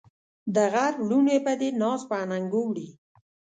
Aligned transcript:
د 0.55 0.57
غرب 0.73 0.97
لوڼې 1.09 1.37
به 1.45 1.53
دې 1.61 1.69
ناز 1.81 2.01
په 2.09 2.15
اننګو 2.23 2.61
وړي 2.67 2.89